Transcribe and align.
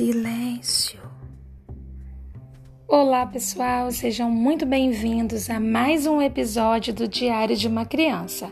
silêncio. 0.00 0.98
Olá, 2.88 3.26
pessoal, 3.26 3.90
sejam 3.90 4.30
muito 4.30 4.64
bem-vindos 4.64 5.50
a 5.50 5.60
mais 5.60 6.06
um 6.06 6.22
episódio 6.22 6.94
do 6.94 7.06
Diário 7.06 7.54
de 7.54 7.68
uma 7.68 7.84
Criança. 7.84 8.50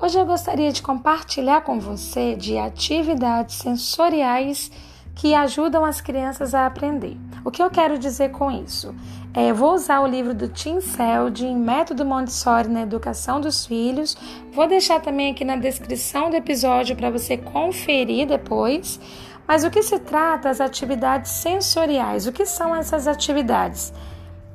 Hoje 0.00 0.20
eu 0.20 0.24
gostaria 0.24 0.70
de 0.70 0.80
compartilhar 0.80 1.62
com 1.62 1.80
você 1.80 2.36
de 2.36 2.56
atividades 2.56 3.56
sensoriais 3.56 4.70
que 5.16 5.34
ajudam 5.34 5.84
as 5.84 6.00
crianças 6.00 6.54
a 6.54 6.64
aprender. 6.64 7.16
O 7.44 7.50
que 7.50 7.60
eu 7.60 7.70
quero 7.70 7.98
dizer 7.98 8.30
com 8.30 8.48
isso? 8.48 8.94
É, 9.34 9.52
vou 9.52 9.74
usar 9.74 10.00
o 10.00 10.06
livro 10.06 10.32
do 10.32 10.46
Tim 10.46 10.80
Seldin, 10.80 11.56
Método 11.56 12.04
Montessori 12.04 12.68
na 12.68 12.82
Educação 12.82 13.40
dos 13.40 13.66
Filhos. 13.66 14.16
Vou 14.52 14.68
deixar 14.68 15.00
também 15.00 15.32
aqui 15.32 15.44
na 15.44 15.56
descrição 15.56 16.30
do 16.30 16.36
episódio 16.36 16.94
para 16.94 17.10
você 17.10 17.36
conferir 17.36 18.28
depois. 18.28 19.00
Mas 19.46 19.64
o 19.64 19.70
que 19.70 19.82
se 19.82 19.98
trata 19.98 20.48
as 20.48 20.60
atividades 20.60 21.30
sensoriais? 21.30 22.26
O 22.26 22.32
que 22.32 22.46
são 22.46 22.74
essas 22.74 23.06
atividades? 23.06 23.92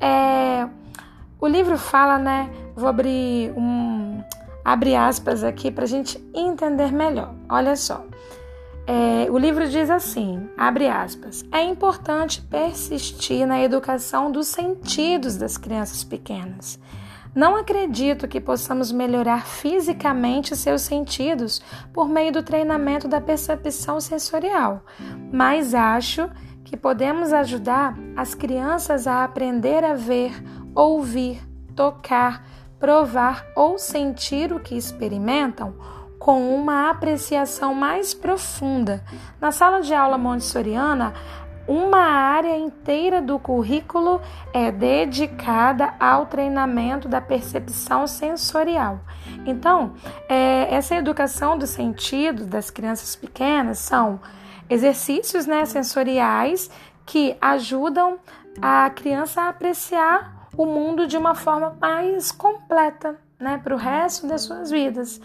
É, 0.02 0.68
o 1.40 1.48
livro 1.48 1.78
fala, 1.78 2.18
né? 2.18 2.50
Vou 2.76 2.90
abrir 2.90 3.52
um 3.56 4.24
abre 4.64 4.96
aspas 4.96 5.44
aqui 5.44 5.72
para 5.72 5.86
a 5.86 5.88
gente 5.88 6.24
entender 6.34 6.92
melhor. 6.92 7.34
Olha 7.50 7.76
só. 7.76 8.06
É, 8.86 9.30
o 9.30 9.38
livro 9.38 9.68
diz 9.70 9.90
assim, 9.90 10.50
abre 10.58 10.88
aspas, 10.88 11.46
é 11.52 11.64
importante 11.64 12.42
persistir 12.42 13.46
na 13.46 13.62
educação 13.62 14.32
dos 14.32 14.48
sentidos 14.48 15.38
das 15.38 15.58
crianças 15.58 16.04
pequenas. 16.04 16.80
Não 17.34 17.56
acredito 17.56 18.28
que 18.28 18.42
possamos 18.42 18.92
melhorar 18.92 19.46
fisicamente 19.46 20.56
seus 20.56 20.82
sentidos 20.82 21.62
por 21.94 22.10
meio 22.10 22.32
do 22.32 22.44
treinamento 22.44 23.08
da 23.08 23.22
percepção 23.22 24.02
sensorial, 24.02 24.84
mas 25.32 25.74
acho 25.74 26.30
que 26.64 26.76
podemos 26.76 27.32
ajudar 27.32 27.98
as 28.16 28.34
crianças 28.34 29.08
a 29.08 29.24
aprender 29.24 29.84
a 29.84 29.94
ver, 29.94 30.32
ouvir, 30.76 31.42
tocar, 31.76 32.46
provar 32.80 33.46
ou 33.56 33.78
sentir 33.78 34.52
o 34.54 34.60
que 34.60 34.76
experimentam 34.76 35.76
com 36.20 36.54
uma 36.54 36.90
apreciação 36.90 37.74
mais 37.74 38.14
profunda. 38.14 39.04
Na 39.40 39.52
sala 39.52 39.82
de 39.82 39.94
aula 39.94 40.18
montessoriana, 40.18 41.14
uma 41.70 42.00
área 42.00 42.58
inteira 42.58 43.22
do 43.22 43.38
currículo 43.38 44.20
é 44.52 44.72
dedicada 44.72 45.94
ao 46.00 46.26
treinamento 46.26 47.08
da 47.08 47.22
percepção 47.22 48.08
sensorial. 48.08 49.00
Então, 49.46 49.94
é, 50.28 50.68
essa 50.74 50.96
educação 50.96 51.60
dos 51.60 51.70
sentidos 51.70 52.48
das 52.48 52.72
crianças 52.72 53.16
pequenas 53.16 53.78
são 53.78 54.20
exercícios 54.68 55.46
né, 55.46 55.64
sensoriais 55.66 56.72
que 57.06 57.38
ajudam 57.40 58.18
a 58.60 58.90
criança 58.90 59.44
a 59.44 59.50
apreciar 59.50 60.50
o 60.58 60.66
mundo 60.66 61.06
de 61.06 61.18
uma 61.18 61.36
forma 61.36 61.78
mais 61.80 62.32
completa 62.32 63.16
né, 63.40 63.62
para 63.64 63.76
o 63.76 63.78
resto 63.78 64.26
das 64.26 64.42
suas 64.42 64.72
vidas. 64.72 65.22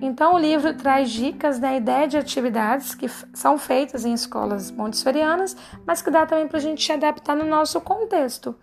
Então, 0.00 0.34
o 0.34 0.38
livro 0.38 0.72
traz 0.74 1.10
dicas 1.10 1.58
da 1.58 1.74
ideia 1.74 2.08
de 2.08 2.16
atividades 2.16 2.94
que 2.94 3.06
são 3.34 3.58
feitas 3.58 4.06
em 4.06 4.14
escolas 4.14 4.70
montessorianas, 4.70 5.54
mas 5.86 6.00
que 6.00 6.10
dá 6.10 6.24
também 6.24 6.48
para 6.48 6.56
a 6.56 6.60
gente 6.60 6.90
adaptar 6.90 7.36
no 7.36 7.44
nosso 7.44 7.78
contexto. 7.82 8.56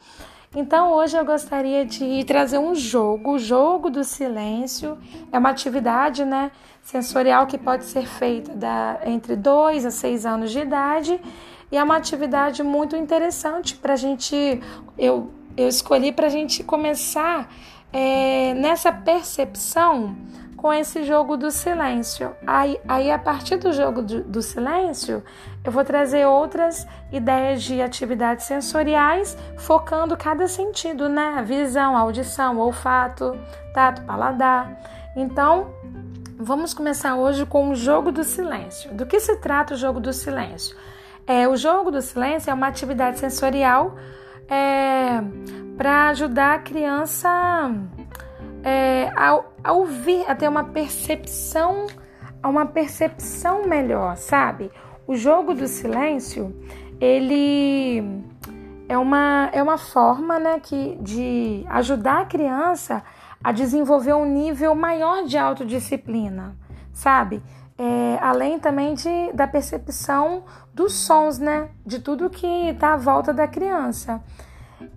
Então, 0.56 0.94
hoje 0.94 1.16
eu 1.16 1.24
gostaria 1.24 1.86
de 1.86 2.24
trazer 2.24 2.58
um 2.58 2.74
jogo, 2.74 3.34
o 3.34 3.40
jogo 3.40 3.92
do 3.92 4.04
silêncio. 4.04 4.98
É 5.32 5.38
uma 5.38 5.50
atividade 5.50 6.26
né, 6.26 6.52
sensorial 6.82 7.46
que 7.46 7.58
pode 7.58 7.86
ser 7.86 8.08
feita 8.08 8.56
da, 8.56 9.00
entre 9.06 9.36
2 9.36 9.86
a 9.86 9.92
6 9.92 10.26
anos 10.26 10.52
de 10.52 10.60
idade 10.60 11.22
e 11.72 11.78
é 11.78 11.84
uma 11.84 11.98
atividade 11.98 12.64
muito 12.64 12.96
interessante 12.96 13.76
para 13.76 13.94
a 13.94 13.98
gente. 13.98 14.60
Eu, 14.98 15.30
eu 15.56 15.68
escolhi 15.68 16.12
para 16.12 16.28
a 16.28 16.30
gente 16.30 16.64
começar 16.64 17.54
é, 17.94 18.54
nessa 18.54 18.92
percepção 18.92 20.16
com 20.68 20.74
esse 20.74 21.06
jogo 21.06 21.38
do 21.38 21.50
silêncio. 21.50 22.36
Aí, 22.46 22.78
aí 22.86 23.10
a 23.10 23.18
partir 23.18 23.56
do 23.56 23.72
jogo 23.72 24.02
do, 24.02 24.22
do, 24.22 24.42
silêncio, 24.42 25.24
eu 25.64 25.72
vou 25.72 25.86
trazer 25.86 26.28
outras 26.28 26.86
ideias 27.10 27.64
de 27.64 27.82
atividades 27.82 28.44
sensoriais, 28.44 29.38
focando 29.56 30.18
cada 30.18 30.46
sentido, 30.46 31.08
né? 31.08 31.42
Visão, 31.48 31.96
audição, 31.96 32.58
olfato, 32.58 33.40
tato, 33.74 34.02
paladar. 34.02 34.78
Então, 35.16 35.70
vamos 36.38 36.74
começar 36.74 37.16
hoje 37.16 37.46
com 37.46 37.70
o 37.70 37.76
jogo 37.76 38.12
do 38.12 38.26
silêncio. 38.26 38.94
Do 38.94 39.06
que 39.06 39.22
se 39.22 39.38
trata 39.38 39.74
o 39.74 39.78
jogo 39.78 40.02
do 40.02 40.12
silêncio? 40.12 40.76
É, 41.26 41.48
o 41.48 41.56
jogo 41.56 41.90
do 41.92 42.02
silêncio 42.02 42.52
é 42.52 42.54
uma 42.54 42.68
atividade 42.68 43.20
sensorial 43.20 43.96
é, 44.50 45.22
para 45.78 46.10
ajudar 46.10 46.56
a 46.56 46.60
criança 46.60 47.72
é, 48.68 49.10
a, 49.16 49.42
a 49.64 49.72
ouvir, 49.72 50.30
a 50.30 50.36
ter 50.36 50.50
uma 50.50 50.66
percepção, 50.66 51.88
uma 52.44 52.66
percepção 52.66 53.66
melhor, 53.66 54.18
sabe? 54.18 54.70
O 55.08 55.16
jogo 55.16 55.54
do 55.54 55.70
silêncio, 55.70 56.54
ele 57.00 58.04
é 58.90 58.98
uma, 58.98 59.50
é 59.54 59.64
uma 59.64 59.78
forma 59.78 60.38
né, 60.38 60.60
que, 60.60 60.98
de 61.02 61.64
ajudar 61.70 62.24
a 62.24 62.26
criança 62.26 63.02
a 63.42 63.54
desenvolver 63.54 64.14
um 64.14 64.26
nível 64.26 64.76
maior 64.76 65.24
de 65.24 65.38
autodisciplina, 65.38 66.54
sabe? 66.92 67.42
É, 67.78 68.18
além 68.20 68.60
também 68.60 68.96
de, 68.96 69.32
da 69.34 69.48
percepção 69.48 70.44
dos 70.74 70.94
sons, 70.94 71.40
né? 71.40 71.70
De 71.86 72.00
tudo 72.00 72.30
que 72.30 72.46
está 72.70 72.96
à 72.96 72.98
volta 72.98 73.34
da 73.34 73.48
criança. 73.48 74.22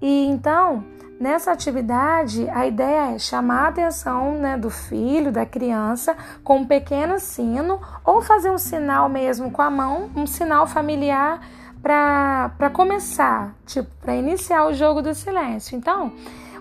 E 0.03 0.27
então, 0.27 0.85
Nessa 1.21 1.53
atividade, 1.53 2.49
a 2.49 2.67
ideia 2.67 3.15
é 3.15 3.19
chamar 3.19 3.67
a 3.67 3.69
atenção 3.69 4.39
né, 4.39 4.57
do 4.57 4.71
filho, 4.71 5.31
da 5.31 5.45
criança, 5.45 6.17
com 6.43 6.61
um 6.61 6.67
pequeno 6.67 7.21
sino 7.21 7.79
ou 8.03 8.23
fazer 8.23 8.51
um 8.51 8.57
sinal 8.57 9.07
mesmo 9.07 9.51
com 9.51 9.61
a 9.61 9.69
mão, 9.69 10.09
um 10.17 10.27
sinal 10.27 10.67
familiar 10.67 11.47
para 11.83 12.71
começar, 12.73 13.55
tipo, 13.67 13.91
para 14.01 14.17
iniciar 14.17 14.67
o 14.67 14.73
jogo 14.73 15.03
do 15.03 15.15
silêncio. 15.15 15.77
Então, 15.77 16.11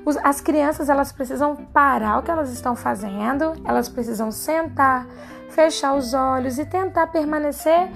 os, 0.06 0.18
as 0.18 0.42
crianças 0.42 0.90
elas 0.90 1.14
precisam 1.14 1.56
parar 1.56 2.20
o 2.20 2.22
que 2.22 2.30
elas 2.30 2.52
estão 2.52 2.76
fazendo, 2.76 3.54
elas 3.64 3.88
precisam 3.88 4.30
sentar, 4.30 5.08
fechar 5.52 5.94
os 5.94 6.14
olhos 6.14 6.60
e 6.60 6.66
tentar 6.66 7.08
permanecer 7.08 7.90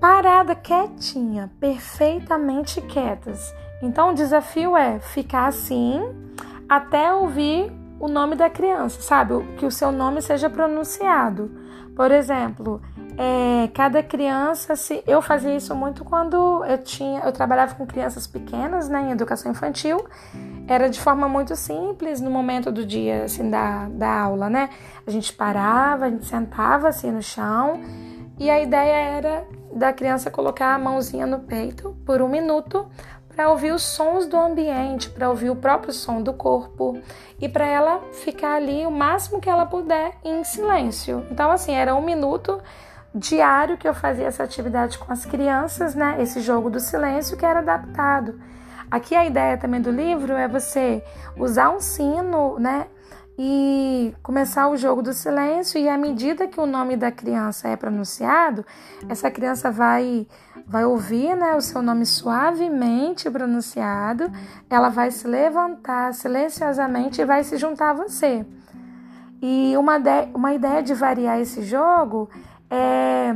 parada, 0.00 0.54
quietinha, 0.54 1.52
perfeitamente 1.60 2.80
quietas. 2.80 3.52
Então 3.82 4.10
o 4.10 4.14
desafio 4.14 4.76
é 4.76 4.98
ficar 4.98 5.46
assim 5.46 6.02
até 6.68 7.12
ouvir 7.12 7.72
o 7.98 8.08
nome 8.08 8.34
da 8.34 8.50
criança, 8.50 9.00
sabe? 9.00 9.42
Que 9.56 9.66
o 9.66 9.70
seu 9.70 9.90
nome 9.90 10.20
seja 10.20 10.50
pronunciado. 10.50 11.50
Por 11.94 12.10
exemplo, 12.10 12.82
é, 13.16 13.68
cada 13.68 14.02
criança, 14.02 14.76
se 14.76 15.02
eu 15.06 15.22
fazia 15.22 15.56
isso 15.56 15.74
muito 15.74 16.04
quando 16.04 16.62
eu 16.64 16.78
tinha, 16.78 17.20
eu 17.20 17.32
trabalhava 17.32 17.74
com 17.74 17.86
crianças 17.86 18.26
pequenas, 18.26 18.88
né, 18.88 19.08
em 19.08 19.10
educação 19.12 19.50
infantil, 19.50 20.04
era 20.68 20.90
de 20.90 21.00
forma 21.00 21.26
muito 21.26 21.56
simples 21.56 22.20
no 22.20 22.30
momento 22.30 22.70
do 22.70 22.84
dia, 22.84 23.24
assim, 23.24 23.48
da, 23.48 23.88
da 23.88 24.20
aula, 24.20 24.50
né? 24.50 24.68
A 25.06 25.10
gente 25.10 25.32
parava, 25.32 26.06
a 26.06 26.10
gente 26.10 26.26
sentava 26.26 26.88
assim 26.88 27.10
no 27.10 27.22
chão 27.22 27.80
e 28.38 28.50
a 28.50 28.60
ideia 28.60 29.16
era 29.16 29.46
da 29.72 29.92
criança 29.92 30.30
colocar 30.30 30.74
a 30.74 30.78
mãozinha 30.78 31.26
no 31.26 31.40
peito 31.40 31.96
por 32.04 32.20
um 32.20 32.28
minuto 32.28 32.86
para 33.36 33.50
ouvir 33.50 33.72
os 33.72 33.82
sons 33.82 34.26
do 34.26 34.36
ambiente, 34.36 35.10
para 35.10 35.28
ouvir 35.28 35.50
o 35.50 35.56
próprio 35.56 35.92
som 35.92 36.22
do 36.22 36.32
corpo 36.32 36.98
e 37.38 37.46
para 37.46 37.66
ela 37.66 38.00
ficar 38.10 38.54
ali 38.54 38.86
o 38.86 38.90
máximo 38.90 39.40
que 39.40 39.50
ela 39.50 39.66
puder 39.66 40.14
em 40.24 40.42
silêncio. 40.42 41.24
Então, 41.30 41.52
assim, 41.52 41.74
era 41.74 41.94
um 41.94 42.00
minuto 42.00 42.58
diário 43.14 43.76
que 43.76 43.86
eu 43.86 43.92
fazia 43.92 44.26
essa 44.26 44.42
atividade 44.42 44.98
com 44.98 45.12
as 45.12 45.26
crianças, 45.26 45.94
né? 45.94 46.16
Esse 46.18 46.40
jogo 46.40 46.70
do 46.70 46.80
silêncio 46.80 47.36
que 47.36 47.44
era 47.44 47.60
adaptado. 47.60 48.40
Aqui 48.90 49.14
a 49.14 49.26
ideia 49.26 49.58
também 49.58 49.82
do 49.82 49.90
livro 49.90 50.32
é 50.32 50.48
você 50.48 51.02
usar 51.36 51.70
um 51.70 51.80
sino, 51.80 52.58
né? 52.58 52.86
E 53.38 54.14
começar 54.22 54.68
o 54.68 54.76
jogo 54.76 55.02
do 55.02 55.12
silêncio. 55.12 55.78
E 55.78 55.88
à 55.88 55.98
medida 55.98 56.46
que 56.46 56.60
o 56.60 56.66
nome 56.66 56.96
da 56.96 57.10
criança 57.12 57.68
é 57.68 57.76
pronunciado, 57.76 58.64
essa 59.08 59.30
criança 59.30 59.70
vai 59.70 60.26
vai 60.66 60.84
ouvir, 60.84 61.36
né, 61.36 61.54
o 61.54 61.60
seu 61.60 61.80
nome 61.80 62.04
suavemente 62.04 63.30
pronunciado, 63.30 64.30
ela 64.68 64.88
vai 64.88 65.12
se 65.12 65.28
levantar 65.28 66.12
silenciosamente 66.12 67.20
e 67.20 67.24
vai 67.24 67.44
se 67.44 67.56
juntar 67.56 67.90
a 67.90 67.94
você. 67.94 68.44
E 69.40 69.76
uma, 69.76 69.98
de, 69.98 70.28
uma 70.34 70.52
ideia 70.54 70.82
de 70.82 70.92
variar 70.92 71.38
esse 71.38 71.62
jogo 71.62 72.28
é, 72.68 73.32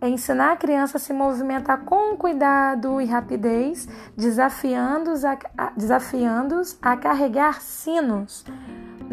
é 0.00 0.08
ensinar 0.08 0.52
a 0.52 0.56
criança 0.56 0.98
a 0.98 1.00
se 1.00 1.12
movimentar 1.14 1.84
com 1.84 2.16
cuidado 2.16 3.00
e 3.00 3.06
rapidez, 3.06 3.88
desafiando-os 4.14 5.24
a, 5.24 5.38
desafiando 5.74 6.60
a 6.82 6.96
carregar 6.96 7.62
sinos 7.62 8.44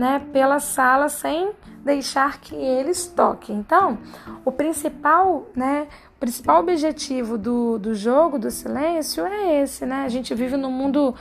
né, 0.01 0.19
pela 0.33 0.59
sala 0.59 1.09
sem 1.09 1.51
deixar 1.85 2.41
que 2.41 2.55
eles 2.55 3.05
toquem. 3.05 3.55
Então, 3.55 3.99
o 4.43 4.51
principal, 4.51 5.45
né, 5.55 5.85
o 6.15 6.19
principal 6.19 6.59
objetivo 6.59 7.37
do, 7.37 7.77
do 7.77 7.93
jogo 7.93 8.39
do 8.39 8.49
silêncio 8.49 9.23
é 9.27 9.61
esse, 9.61 9.85
né? 9.85 10.03
A 10.03 10.09
gente 10.09 10.33
vive 10.33 10.57
num 10.57 10.71
mundo 10.71 11.13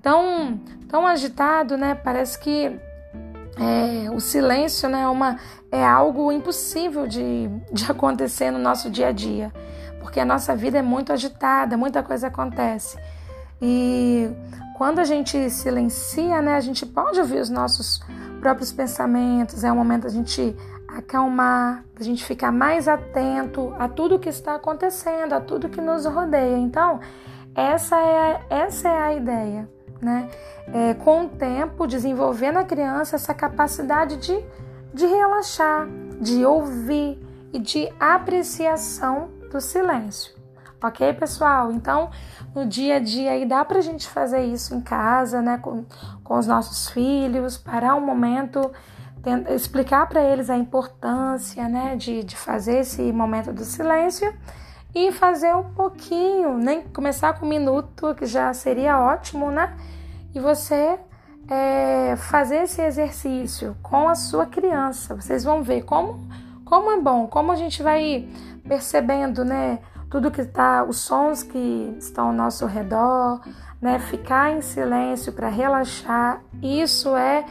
tão, 0.00 0.56
tão 0.88 1.04
agitado, 1.04 1.76
né? 1.76 1.96
Parece 1.96 2.38
que 2.38 2.78
é, 3.56 4.08
o 4.12 4.20
silêncio 4.20 4.88
né, 4.88 5.02
é, 5.02 5.08
uma, 5.08 5.36
é 5.72 5.84
algo 5.84 6.30
impossível 6.30 7.08
de, 7.08 7.48
de 7.72 7.90
acontecer 7.90 8.52
no 8.52 8.58
nosso 8.60 8.88
dia 8.88 9.08
a 9.08 9.12
dia, 9.12 9.52
porque 9.98 10.20
a 10.20 10.24
nossa 10.24 10.54
vida 10.54 10.78
é 10.78 10.82
muito 10.82 11.12
agitada, 11.12 11.76
muita 11.76 12.04
coisa 12.04 12.28
acontece. 12.28 12.96
E 13.60 14.30
quando 14.76 15.00
a 15.00 15.04
gente 15.04 15.50
silencia, 15.50 16.40
né, 16.40 16.54
a 16.54 16.60
gente 16.60 16.86
pode 16.86 17.18
ouvir 17.18 17.40
os 17.40 17.50
nossos 17.50 18.00
próprios 18.38 18.72
pensamentos, 18.72 19.64
é 19.64 19.70
o 19.70 19.76
momento 19.76 20.02
da 20.04 20.08
gente 20.08 20.56
acalmar, 20.86 21.84
da 21.94 22.04
gente 22.04 22.24
ficar 22.24 22.50
mais 22.50 22.88
atento 22.88 23.74
a 23.78 23.88
tudo 23.88 24.18
que 24.18 24.28
está 24.28 24.54
acontecendo, 24.54 25.34
a 25.34 25.40
tudo 25.40 25.68
que 25.68 25.80
nos 25.80 26.06
rodeia. 26.06 26.56
Então, 26.56 27.00
essa 27.54 28.00
é, 28.00 28.40
essa 28.48 28.88
é 28.88 29.02
a 29.02 29.14
ideia, 29.14 29.68
né? 30.00 30.30
É, 30.72 30.94
com 30.94 31.24
o 31.24 31.28
tempo, 31.28 31.86
desenvolver 31.86 32.52
na 32.52 32.64
criança 32.64 33.16
essa 33.16 33.34
capacidade 33.34 34.16
de, 34.16 34.44
de 34.94 35.06
relaxar, 35.06 35.88
de 36.20 36.44
ouvir 36.44 37.18
e 37.52 37.58
de 37.58 37.88
apreciação 37.98 39.28
do 39.50 39.60
silêncio. 39.60 40.37
Ok, 40.82 41.12
pessoal? 41.14 41.72
Então, 41.72 42.08
no 42.54 42.64
dia 42.64 42.96
a 42.96 42.98
dia 43.00 43.32
aí 43.32 43.44
dá 43.44 43.64
pra 43.64 43.80
gente 43.80 44.08
fazer 44.08 44.44
isso 44.44 44.74
em 44.76 44.80
casa, 44.80 45.42
né, 45.42 45.58
com, 45.58 45.84
com 46.22 46.38
os 46.38 46.46
nossos 46.46 46.88
filhos, 46.90 47.58
parar 47.58 47.96
um 47.96 48.00
momento, 48.00 48.70
tentar, 49.20 49.52
explicar 49.52 50.08
para 50.08 50.22
eles 50.22 50.48
a 50.48 50.56
importância, 50.56 51.68
né, 51.68 51.96
de, 51.96 52.22
de 52.22 52.36
fazer 52.36 52.78
esse 52.78 53.12
momento 53.12 53.52
do 53.52 53.64
silêncio 53.64 54.32
e 54.94 55.10
fazer 55.10 55.52
um 55.54 55.64
pouquinho, 55.74 56.56
nem 56.56 56.82
começar 56.82 57.32
com 57.34 57.44
um 57.44 57.48
minuto, 57.48 58.14
que 58.14 58.24
já 58.24 58.52
seria 58.54 59.00
ótimo, 59.00 59.50
né? 59.50 59.76
E 60.32 60.40
você 60.40 60.98
é, 61.48 62.14
fazer 62.16 62.62
esse 62.62 62.80
exercício 62.80 63.76
com 63.82 64.08
a 64.08 64.14
sua 64.14 64.46
criança. 64.46 65.14
Vocês 65.14 65.44
vão 65.44 65.62
ver 65.62 65.82
como, 65.82 66.28
como 66.64 66.90
é 66.92 67.00
bom, 67.00 67.26
como 67.26 67.50
a 67.50 67.56
gente 67.56 67.82
vai 67.82 68.28
percebendo, 68.66 69.44
né? 69.44 69.78
Tudo 70.10 70.30
que 70.30 70.40
está, 70.40 70.84
os 70.84 70.98
sons 70.98 71.42
que 71.42 71.96
estão 71.98 72.28
ao 72.28 72.32
nosso 72.32 72.66
redor, 72.66 73.40
né? 73.80 73.98
Ficar 73.98 74.50
em 74.50 74.60
silêncio 74.60 75.32
para 75.32 75.48
relaxar, 75.48 76.40
isso 76.62 77.14
é 77.16 77.44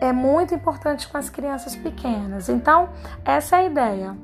é 0.00 0.12
muito 0.12 0.54
importante 0.54 1.06
com 1.08 1.16
as 1.18 1.28
crianças 1.28 1.76
pequenas. 1.76 2.48
Então, 2.48 2.88
essa 3.24 3.56
é 3.56 3.60
a 3.60 3.64
ideia. 3.64 4.16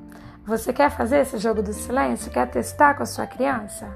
Você 0.45 0.73
quer 0.73 0.91
fazer 0.91 1.19
esse 1.19 1.39
jogo 1.39 1.63
do 1.63 1.73
silêncio? 1.73 2.31
Quer 2.31 2.47
testar 2.49 2.95
com 2.95 3.03
a 3.03 3.07
sua 3.07 3.27
criança? 3.27 3.89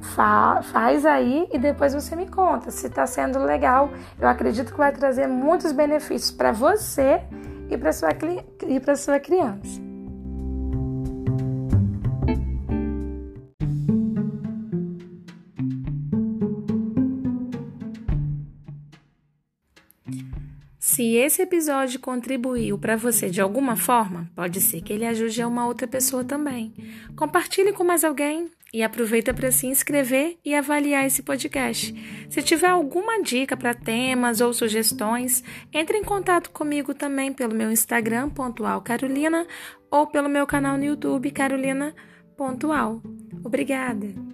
Fa 0.00 0.62
faz 0.62 1.04
aí 1.04 1.48
e 1.52 1.58
depois 1.58 1.92
você 1.92 2.14
me 2.14 2.28
conta 2.28 2.70
se 2.70 2.86
está 2.86 3.06
sendo 3.06 3.40
legal. 3.40 3.90
Eu 4.18 4.28
acredito 4.28 4.72
que 4.72 4.78
vai 4.78 4.92
trazer 4.92 5.26
muitos 5.26 5.72
benefícios 5.72 6.30
para 6.30 6.52
você 6.52 7.20
e 7.68 7.76
para 7.76 7.92
sua 7.92 8.10
para 8.84 8.96
sua 8.96 9.18
criança. 9.18 9.81
Se 21.02 21.16
esse 21.16 21.42
episódio 21.42 21.98
contribuiu 21.98 22.78
para 22.78 22.94
você 22.94 23.28
de 23.28 23.40
alguma 23.40 23.74
forma, 23.74 24.30
pode 24.36 24.60
ser 24.60 24.80
que 24.82 24.92
ele 24.92 25.04
ajude 25.04 25.42
a 25.42 25.48
uma 25.48 25.66
outra 25.66 25.84
pessoa 25.84 26.22
também. 26.22 26.72
Compartilhe 27.16 27.72
com 27.72 27.82
mais 27.82 28.04
alguém 28.04 28.48
e 28.72 28.84
aproveita 28.84 29.34
para 29.34 29.50
se 29.50 29.66
inscrever 29.66 30.38
e 30.44 30.54
avaliar 30.54 31.04
esse 31.04 31.20
podcast. 31.20 31.92
Se 32.30 32.40
tiver 32.40 32.68
alguma 32.68 33.20
dica 33.20 33.56
para 33.56 33.74
temas 33.74 34.40
ou 34.40 34.54
sugestões, 34.54 35.42
entre 35.72 35.98
em 35.98 36.04
contato 36.04 36.52
comigo 36.52 36.94
também 36.94 37.32
pelo 37.32 37.52
meu 37.52 37.72
Instagram 37.72 38.30
pontual 38.30 38.80
Carolina 38.80 39.44
ou 39.90 40.06
pelo 40.06 40.28
meu 40.28 40.46
canal 40.46 40.78
no 40.78 40.84
YouTube 40.84 41.32
Carolina 41.32 41.92
pontual. 42.36 43.02
Obrigada. 43.42 44.31